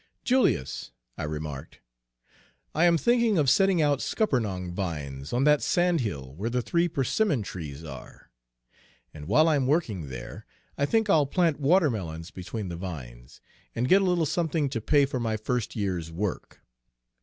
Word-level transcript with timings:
"Julius," 0.23 0.89
I 1.15 1.25
remarked, 1.25 1.79
"I 2.73 2.85
am 2.85 2.97
thinking 2.97 3.37
of 3.37 3.51
setting 3.51 3.83
out 3.83 4.01
scuppernong 4.01 4.71
vines 4.71 5.31
on 5.31 5.43
that 5.43 5.61
sand 5.61 6.01
hill 6.01 6.33
where 6.33 6.49
the 6.49 6.63
three 6.63 6.87
persimmon 6.87 7.43
trees 7.43 7.83
are; 7.83 8.31
and 9.13 9.27
while 9.27 9.47
I'm 9.47 9.67
working 9.67 10.09
there, 10.09 10.47
I 10.75 10.87
think 10.87 11.07
I'll 11.07 11.27
plant 11.27 11.59
watermelons 11.59 12.31
between 12.31 12.69
the 12.69 12.77
vines, 12.77 13.41
and 13.75 13.87
get 13.87 14.01
a 14.01 14.05
little 14.05 14.25
something 14.25 14.69
to 14.69 14.81
pay 14.81 15.05
for 15.05 15.19
my 15.19 15.37
first 15.37 15.75
year's 15.75 16.11
work. 16.11 16.61